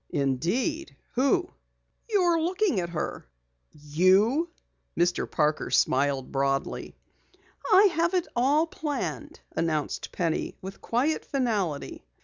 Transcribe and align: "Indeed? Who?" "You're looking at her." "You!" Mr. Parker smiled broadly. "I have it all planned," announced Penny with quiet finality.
"Indeed? 0.09 0.95
Who?" 1.13 1.51
"You're 2.09 2.41
looking 2.41 2.79
at 2.79 2.89
her." 2.89 3.29
"You!" 3.71 4.49
Mr. 4.97 5.29
Parker 5.29 5.69
smiled 5.69 6.31
broadly. 6.31 6.95
"I 7.71 7.83
have 7.93 8.15
it 8.15 8.27
all 8.35 8.65
planned," 8.65 9.41
announced 9.55 10.11
Penny 10.11 10.55
with 10.59 10.81
quiet 10.81 11.23
finality. 11.25 12.03